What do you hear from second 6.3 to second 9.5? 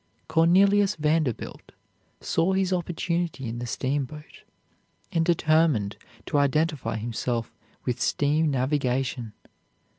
identify himself with steam navigation.